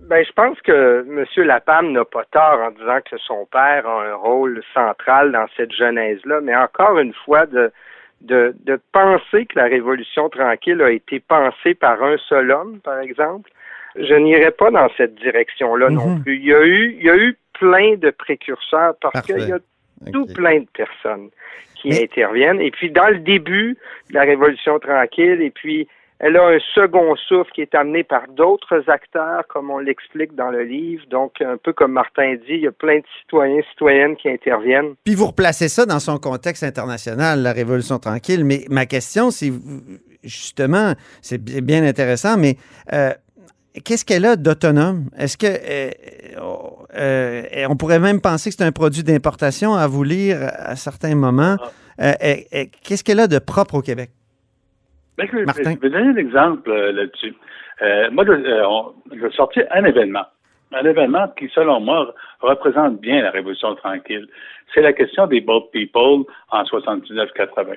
ben, 0.09 0.25
je 0.25 0.33
pense 0.33 0.61
que 0.61 1.05
M. 1.09 1.25
Lapam 1.45 1.93
n'a 1.93 2.05
pas 2.05 2.25
tort 2.31 2.61
en 2.61 2.71
disant 2.71 2.99
que 3.11 3.17
son 3.19 3.47
père 3.51 3.87
a 3.89 4.05
un 4.05 4.15
rôle 4.15 4.63
central 4.73 5.33
dans 5.33 5.47
cette 5.57 5.73
genèse-là, 5.73 6.41
mais 6.43 6.55
encore 6.55 6.99
une 6.99 7.13
fois, 7.25 7.47
de, 7.47 7.73
de, 8.21 8.55
de 8.65 8.81
penser 8.93 9.47
que 9.47 9.59
la 9.59 9.65
Révolution 9.67 10.29
tranquille 10.29 10.81
a 10.83 10.91
été 10.91 11.21
pensée 11.21 11.75
par 11.75 12.03
un 12.03 12.17
seul 12.29 12.51
homme, 12.51 12.81
par 12.81 13.01
exemple, 13.01 13.51
je 13.99 14.15
n'irai 14.15 14.51
pas 14.51 14.71
dans 14.71 14.89
cette 14.97 15.15
direction-là 15.17 15.91
non 15.91 16.09
mhm. 16.09 16.23
plus. 16.23 16.37
Il 16.37 16.45
y 16.45 16.55
a 16.55 16.65
eu, 16.65 16.97
il 16.99 17.05
y 17.05 17.11
a 17.11 17.17
eu 17.17 17.37
plein 17.59 17.97
de 17.97 18.11
précurseurs 18.11 18.95
parce 19.01 19.27
qu'il 19.27 19.49
y 19.49 19.53
a 19.53 19.59
tout 20.13 20.27
plein 20.27 20.61
de 20.61 20.69
personnes 20.75 21.31
qui 21.75 21.95
interviennent. 22.03 22.61
Et 22.61 22.71
puis, 22.71 22.91
dans 22.91 23.09
le 23.09 23.19
début 23.19 23.77
de 24.11 24.15
la 24.15 24.23
Révolution 24.23 24.79
tranquille, 24.79 25.41
et 25.41 25.51
puis 25.51 25.89
elle 26.19 26.37
a 26.37 26.47
un 26.47 26.59
second 26.75 27.15
souffle 27.29 27.51
qui 27.55 27.61
est 27.61 27.75
amené 27.75 28.03
par 28.03 28.23
d'autres 28.29 28.89
acteurs, 28.89 29.47
comme 29.49 29.71
on 29.71 29.79
l'explique 29.79 30.35
dans 30.35 30.51
le 30.51 30.63
livre. 30.63 31.05
Donc, 31.11 31.41
un 31.43 31.59
peu 31.59 31.73
comme 31.73 31.93
Martin 31.93 32.35
dit, 32.37 32.55
il 32.55 32.61
y 32.63 32.67
a 32.67 32.73
plein 32.73 32.99
de 32.99 33.05
citoyens, 33.21 33.61
citoyennes 33.71 34.17
qui 34.17 34.31
interviennent. 34.31 34.95
Puis 35.05 35.15
vous 35.15 35.27
replacez 35.27 35.69
ça 35.69 35.85
dans 35.85 36.01
son 36.01 36.19
contexte 36.19 36.63
international, 36.63 37.43
la 37.43 37.53
Révolution 37.53 37.99
tranquille. 37.99 38.45
Mais 38.45 38.65
ma 38.71 38.87
question, 38.87 39.31
c'est 39.31 39.53
justement, 40.25 40.95
c'est 41.21 41.43
bien 41.43 41.85
intéressant, 41.85 42.39
mais 42.39 42.57
euh, 42.95 43.13
qu'est-ce 43.85 44.05
qu'elle 44.05 44.25
a 44.25 44.37
d'autonome? 44.37 45.11
Est-ce 45.19 45.37
que 45.37 45.47
euh, 45.47 45.91
euh, 46.97 47.67
on 47.69 47.77
pourrait 47.77 48.01
même 48.01 48.23
penser 48.23 48.49
que 48.49 48.57
c'est 48.59 48.65
un 48.65 48.73
produit 48.73 49.03
d'importation 49.03 49.75
à 49.75 49.87
vous 49.87 50.03
lire 50.03 50.39
à 50.41 50.77
certains 50.77 51.15
moments? 51.15 51.57
Ah. 51.99 52.15
qu'est-ce 52.83 53.05
qu'elle 53.05 53.21
a 53.21 53.27
de 53.27 53.39
propre 53.39 53.77
au 53.77 53.83
Québec? 53.83 54.11
Ben, 55.17 55.29
je, 55.33 55.39
vais 55.39 55.91
donner 55.91 56.09
un 56.09 56.17
exemple 56.17 56.71
euh, 56.71 56.93
là-dessus. 56.93 57.35
Euh, 57.83 58.11
moi, 58.11 58.25
je, 58.27 58.33
euh, 58.33 59.19
vais 59.19 59.31
sortir 59.31 59.65
un 59.71 59.85
événement. 59.85 60.27
Un 60.73 60.85
événement 60.85 61.29
qui, 61.39 61.49
selon 61.55 61.81
moi, 61.81 62.15
représente 62.41 63.01
bien 63.01 63.23
la 63.23 63.31
Révolution 63.31 63.75
tranquille. 63.77 64.27
C'est 64.75 64.83
la 64.83 64.93
question 64.93 65.27
des 65.27 65.41
Boat 65.41 65.69
People 65.73 66.25
en 66.51 66.63
79-80. 66.65 67.77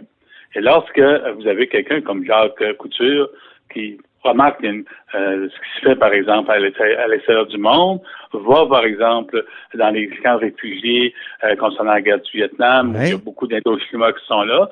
Et 0.55 0.62
lorsque 0.62 1.00
vous 1.00 1.48
avez 1.48 1.67
quelqu'un 1.67 2.01
comme 2.01 2.25
Jacques 2.25 2.63
Couture 2.77 3.29
qui 3.72 4.00
remarque 4.24 4.63
euh, 4.65 4.84
ce 5.13 5.48
qui 5.48 5.79
se 5.79 5.89
fait, 5.89 5.96
par 5.96 6.12
exemple, 6.12 6.51
à 6.51 6.60
l'extérieur 6.60 7.46
du 7.46 7.58
monde, 7.58 8.01
va, 8.34 8.65
par 8.65 8.84
exemple, 8.84 9.46
dans 9.75 9.91
les 9.91 10.10
camps 10.24 10.38
réfugiés 10.38 11.13
concernant 11.60 11.93
la 11.93 12.01
guerre 12.01 12.19
du 12.19 12.38
Vietnam, 12.38 12.96
où 12.96 13.01
il 13.01 13.10
y 13.10 13.13
a 13.13 13.17
beaucoup 13.17 13.48
d'Indochinois 13.48 14.13
qui 14.13 14.25
sont 14.25 14.41
là, 14.41 14.69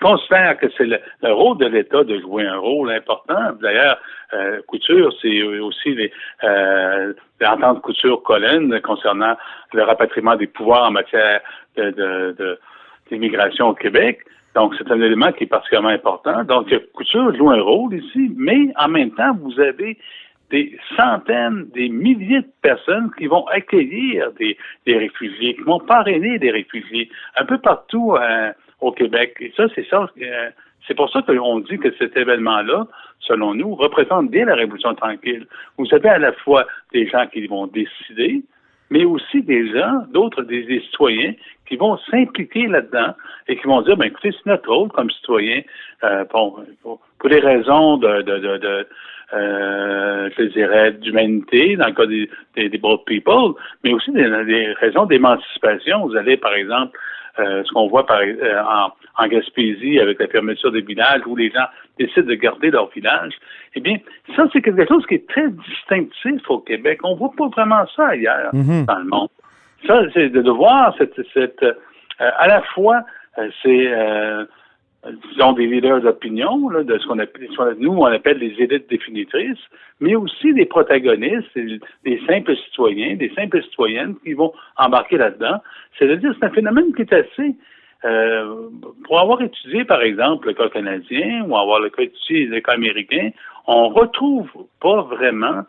considère 0.00 0.58
que 0.58 0.66
c'est 0.76 0.86
le, 0.86 0.98
rôle 1.32 1.58
de 1.58 1.66
l'État 1.66 2.04
de 2.04 2.18
jouer 2.20 2.46
un 2.46 2.58
rôle 2.58 2.90
important. 2.90 3.52
D'ailleurs, 3.60 3.98
euh, 4.32 4.60
Couture, 4.66 5.12
c'est 5.20 5.42
aussi 5.42 5.94
les, 5.94 6.12
euh, 6.42 7.12
l'entente 7.40 7.82
Couture-Colline 7.82 8.80
concernant 8.80 9.36
le 9.72 9.82
rapatriement 9.82 10.36
des 10.36 10.46
pouvoirs 10.46 10.88
en 10.88 10.90
matière 10.90 11.40
de, 11.76 12.58
d'immigration 13.10 13.68
au 13.68 13.74
Québec. 13.74 14.20
Donc, 14.54 14.74
c'est 14.78 14.90
un 14.90 15.00
élément 15.00 15.32
qui 15.32 15.44
est 15.44 15.48
particulièrement 15.48 15.88
important. 15.88 16.44
Donc, 16.44 16.72
Couture 16.94 17.34
joue 17.36 17.50
un 17.50 17.60
rôle 17.60 17.94
ici, 17.94 18.32
mais 18.36 18.68
en 18.78 18.88
même 18.88 19.10
temps, 19.12 19.34
vous 19.40 19.58
avez 19.60 19.98
des 20.50 20.78
centaines, 20.96 21.66
des 21.74 21.88
milliers 21.88 22.42
de 22.42 22.52
personnes 22.62 23.10
qui 23.18 23.26
vont 23.26 23.46
accueillir 23.46 24.30
des, 24.38 24.56
des 24.86 24.98
réfugiés, 24.98 25.54
qui 25.54 25.62
vont 25.62 25.80
parrainer 25.80 26.38
des 26.38 26.50
réfugiés 26.50 27.10
un 27.36 27.44
peu 27.44 27.58
partout 27.58 28.14
euh, 28.14 28.52
au 28.84 28.92
Québec. 28.92 29.36
Et 29.40 29.52
ça, 29.56 29.64
c'est 29.74 29.86
ça. 29.88 30.10
Euh, 30.20 30.50
c'est 30.86 30.94
pour 30.94 31.10
ça 31.10 31.22
qu'on 31.22 31.60
dit 31.60 31.78
que 31.78 31.92
cet 31.98 32.16
événement-là, 32.16 32.86
selon 33.20 33.54
nous, 33.54 33.74
représente 33.74 34.30
bien 34.30 34.44
la 34.44 34.54
Révolution 34.54 34.94
tranquille. 34.94 35.46
Vous 35.78 35.86
avez 35.92 36.10
à 36.10 36.18
la 36.18 36.32
fois 36.32 36.66
des 36.92 37.06
gens 37.08 37.26
qui 37.26 37.46
vont 37.46 37.66
décider, 37.66 38.42
mais 38.90 39.04
aussi 39.06 39.40
des 39.40 39.72
gens, 39.72 40.02
d'autres, 40.12 40.42
des, 40.42 40.80
citoyens, 40.80 41.32
qui 41.66 41.76
vont 41.76 41.96
s'impliquer 42.10 42.66
là-dedans 42.66 43.14
et 43.48 43.56
qui 43.56 43.66
vont 43.66 43.80
dire, 43.80 43.96
ben 43.96 44.06
écoutez, 44.06 44.32
c'est 44.32 44.46
notre 44.46 44.70
rôle 44.70 44.90
comme 44.90 45.10
citoyen, 45.10 45.62
euh, 46.04 46.26
pour, 46.26 46.62
pour, 46.82 47.00
des 47.30 47.40
raisons 47.40 47.96
de, 47.96 48.86
euh, 49.32 50.30
je 50.36 50.42
dirais, 50.42 50.92
d'humanité, 50.92 51.76
dans 51.76 51.86
le 51.86 51.92
cas 51.92 52.04
des, 52.04 52.68
des, 52.68 52.78
broad 52.78 53.00
people, 53.06 53.54
mais 53.82 53.94
aussi 53.94 54.12
des, 54.12 54.28
des 54.44 54.72
raisons 54.74 55.06
d'émancipation. 55.06 56.06
Vous 56.06 56.16
allez, 56.16 56.36
par 56.36 56.52
exemple, 56.52 56.98
ce 57.38 57.72
qu'on 57.72 57.88
voit 57.88 58.06
par, 58.06 58.20
euh, 58.20 58.62
en, 58.62 58.92
en, 59.22 59.26
Gaspésie 59.26 59.98
avec 59.98 60.18
la 60.20 60.28
fermeture 60.28 60.70
des 60.72 60.82
villages 60.82 61.22
où 61.26 61.36
les 61.36 61.50
gens 61.50 61.66
décident 61.98 62.26
de 62.26 62.34
garder 62.34 62.70
leur 62.70 62.88
village. 62.90 63.32
Eh 63.74 63.80
bien, 63.80 63.96
ça, 64.36 64.44
c'est 64.52 64.62
quelque 64.62 64.86
chose 64.86 65.04
qui 65.06 65.14
est 65.14 65.28
très 65.28 65.48
distinctif 65.48 66.48
au 66.48 66.58
Québec. 66.58 67.00
On 67.02 67.16
voit 67.16 67.32
pas 67.36 67.48
vraiment 67.48 67.84
ça 67.96 68.08
ailleurs 68.08 68.52
mm-hmm. 68.52 68.86
dans 68.86 68.98
le 68.98 69.04
monde. 69.04 69.28
Ça, 69.86 70.02
c'est 70.14 70.30
de, 70.30 70.50
voir 70.50 70.94
cette, 70.96 71.20
cette 71.32 71.62
euh, 71.62 71.72
à 72.18 72.46
la 72.46 72.62
fois, 72.62 73.02
c'est 73.62 73.92
disons, 75.30 75.52
des 75.52 75.66
leaders 75.66 76.00
d'opinion, 76.00 76.70
de 76.70 76.98
ce 76.98 77.06
qu'on 77.06 77.18
appelle, 77.18 77.48
nous, 77.78 77.92
on 77.92 78.06
appelle 78.06 78.38
les 78.38 78.54
élites 78.62 78.88
définitrices, 78.88 79.58
mais 80.00 80.14
aussi 80.14 80.52
des 80.54 80.66
protagonistes, 80.66 81.50
des 81.56 82.20
simples 82.26 82.56
citoyens, 82.56 83.16
des 83.16 83.30
simples 83.34 83.62
citoyennes 83.62 84.14
qui 84.24 84.32
vont 84.32 84.52
embarquer 84.76 85.18
là-dedans. 85.18 85.60
C'est-à-dire, 85.98 86.34
c'est 86.38 86.46
un 86.46 86.50
phénomène 86.50 86.94
qui 86.94 87.02
est 87.02 87.12
assez, 87.12 87.54
euh, 88.04 88.68
pour 89.04 89.20
avoir 89.20 89.40
étudié, 89.42 89.84
par 89.84 90.02
exemple, 90.02 90.48
le 90.48 90.54
cas 90.54 90.68
canadien 90.68 91.44
ou 91.46 91.56
avoir 91.56 91.80
le 91.80 91.90
cas 91.90 92.02
étudié 92.02 92.46
le 92.46 92.60
cas 92.60 92.72
américain, 92.72 93.30
on 93.66 93.88
retrouve 93.88 94.50
pas 94.80 95.02
vraiment 95.02 95.62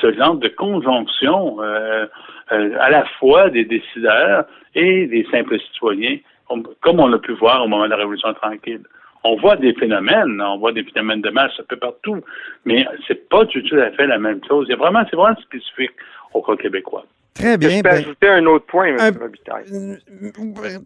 ce 0.00 0.12
genre 0.12 0.36
de 0.36 0.48
conjonction 0.48 1.62
euh, 1.62 2.06
euh, 2.52 2.76
à 2.78 2.90
la 2.90 3.04
fois 3.18 3.48
des 3.50 3.64
décideurs 3.64 4.44
et 4.74 5.06
des 5.06 5.26
simples 5.30 5.58
citoyens 5.58 6.18
comme 6.80 7.00
on 7.00 7.08
l'a 7.08 7.18
pu 7.18 7.32
voir 7.34 7.64
au 7.64 7.68
moment 7.68 7.84
de 7.84 7.90
la 7.90 7.96
Révolution 7.96 8.32
tranquille. 8.34 8.82
On 9.22 9.36
voit 9.36 9.56
des 9.56 9.74
phénomènes, 9.74 10.40
on 10.40 10.58
voit 10.58 10.72
des 10.72 10.82
phénomènes 10.82 11.20
de 11.20 11.30
masse 11.30 11.52
un 11.60 11.64
peu 11.68 11.76
partout, 11.76 12.20
mais 12.64 12.86
c'est 13.06 13.28
pas 13.28 13.44
tout 13.44 13.60
à 13.72 13.90
fait 13.90 14.06
la 14.06 14.18
même 14.18 14.40
chose. 14.48 14.66
C'est 14.68 14.76
vraiment, 14.76 15.02
c'est 15.10 15.16
vraiment 15.16 15.36
spécifique 15.36 15.92
au 16.32 16.42
cas 16.42 16.56
québécois. 16.56 17.04
Très 17.34 17.58
bien. 17.58 17.70
Je 17.70 17.76
peux 17.76 17.82
ben, 17.82 17.96
ajouter 17.96 18.28
un 18.28 18.46
autre 18.46 18.66
point, 18.66 18.96
M. 18.96 19.18
Robitaille? 19.20 19.64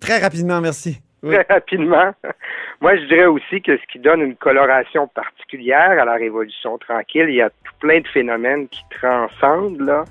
Très 0.01 0.19
rapidement, 0.19 0.61
merci. 0.61 1.01
Très 1.25 1.47
rapidement. 1.49 2.13
Moi, 2.81 2.97
je 2.97 3.07
dirais 3.07 3.27
aussi 3.27 3.63
que 3.63 3.77
ce 3.77 3.83
qui 3.91 3.99
donne 3.99 4.21
une 4.21 4.37
coloration 4.37 5.09
particulière 5.09 5.99
à 6.01 6.05
la 6.05 6.15
Révolution 6.15 6.77
tranquille, 6.79 7.27
il 7.29 7.37
y 7.37 7.43
a 7.43 7.51
tout 7.51 7.73
plein 7.81 8.01
de 8.01 8.09
phénomènes 8.09 8.69
qui 8.69 8.83
transcendent 9.01 9.81
là, 9.81 10.05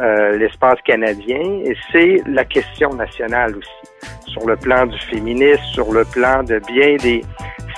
euh, 0.00 0.38
l'espace 0.38 0.78
canadien, 0.84 1.60
et 1.64 1.76
c'est 1.90 2.22
la 2.26 2.44
question 2.44 2.90
nationale 2.94 3.56
aussi. 3.56 4.10
Sur 4.26 4.46
le 4.46 4.56
plan 4.56 4.86
du 4.86 4.98
féminisme, 4.98 5.62
sur 5.74 5.92
le 5.92 6.04
plan 6.04 6.42
de 6.42 6.60
bien 6.66 6.96
des 6.96 7.22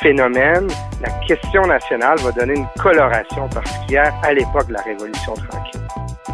phénomènes, 0.01 0.69
la 1.03 1.11
question 1.27 1.63
nationale 1.67 2.19
va 2.21 2.33
donner 2.33 2.55
une 2.55 2.69
coloration 2.81 3.49
particulière 3.49 4.15
à 4.23 4.33
l'époque 4.33 4.69
de 4.69 4.75
la 4.75 4.83
Révolution 4.83 5.35
tranquille. 5.35 5.81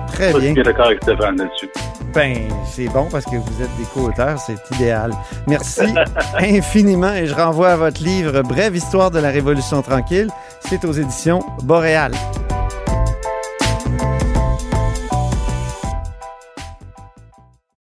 Très 0.08 0.32
bien. 0.32 0.50
Je 0.50 0.54
suis 0.54 0.62
d'accord 0.62 0.86
avec 0.86 1.02
Stéphane 1.02 1.36
là-dessus. 1.38 1.68
Ben, 2.14 2.36
c'est 2.66 2.88
bon 2.88 3.08
parce 3.10 3.24
que 3.24 3.36
vous 3.36 3.62
êtes 3.62 3.76
des 3.78 3.84
co-auteurs, 3.94 4.38
c'est 4.38 4.58
idéal. 4.74 5.12
Merci 5.46 5.82
infiniment 6.38 7.14
et 7.14 7.26
je 7.26 7.34
renvoie 7.34 7.70
à 7.70 7.76
votre 7.76 8.02
livre 8.02 8.42
Brève 8.42 8.74
histoire 8.74 9.10
de 9.10 9.20
la 9.20 9.30
Révolution 9.30 9.80
tranquille. 9.80 10.28
C'est 10.60 10.84
aux 10.84 10.92
éditions 10.92 11.40
Boréal. 11.62 12.12